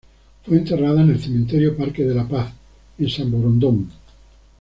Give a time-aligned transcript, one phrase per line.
[0.47, 2.51] Fue enterrada en el cementerio Parque de la Paz,
[2.97, 3.91] en Samborondón.